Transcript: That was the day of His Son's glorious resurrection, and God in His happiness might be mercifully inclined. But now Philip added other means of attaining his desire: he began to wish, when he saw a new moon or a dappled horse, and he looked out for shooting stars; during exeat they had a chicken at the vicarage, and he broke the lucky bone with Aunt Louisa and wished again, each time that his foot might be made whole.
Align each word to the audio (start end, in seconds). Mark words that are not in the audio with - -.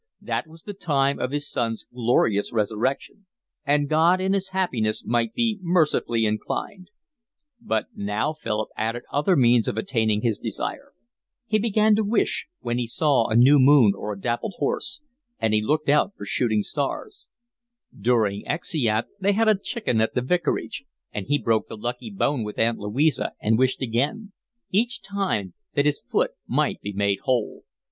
That 0.21 0.47
was 0.47 0.63
the 0.63 0.73
day 0.73 1.13
of 1.23 1.29
His 1.29 1.47
Son's 1.47 1.85
glorious 1.93 2.51
resurrection, 2.51 3.27
and 3.63 3.87
God 3.87 4.19
in 4.19 4.33
His 4.33 4.49
happiness 4.49 5.03
might 5.05 5.31
be 5.35 5.59
mercifully 5.61 6.25
inclined. 6.25 6.89
But 7.61 7.85
now 7.95 8.33
Philip 8.33 8.69
added 8.75 9.03
other 9.13 9.35
means 9.35 9.67
of 9.67 9.77
attaining 9.77 10.21
his 10.23 10.39
desire: 10.39 10.93
he 11.45 11.59
began 11.59 11.95
to 11.97 12.03
wish, 12.03 12.47
when 12.61 12.79
he 12.79 12.87
saw 12.87 13.27
a 13.29 13.35
new 13.35 13.59
moon 13.59 13.93
or 13.95 14.11
a 14.11 14.19
dappled 14.19 14.55
horse, 14.57 15.03
and 15.37 15.53
he 15.53 15.61
looked 15.61 15.87
out 15.87 16.13
for 16.17 16.25
shooting 16.25 16.63
stars; 16.63 17.27
during 17.95 18.43
exeat 18.47 19.03
they 19.19 19.33
had 19.33 19.47
a 19.47 19.53
chicken 19.53 20.01
at 20.01 20.15
the 20.15 20.21
vicarage, 20.21 20.83
and 21.13 21.27
he 21.27 21.37
broke 21.37 21.67
the 21.67 21.77
lucky 21.77 22.09
bone 22.09 22.43
with 22.43 22.57
Aunt 22.57 22.79
Louisa 22.79 23.33
and 23.39 23.59
wished 23.59 23.83
again, 23.83 24.31
each 24.71 25.03
time 25.03 25.53
that 25.75 25.85
his 25.85 26.01
foot 26.01 26.31
might 26.47 26.81
be 26.81 26.91
made 26.91 27.19
whole. 27.19 27.65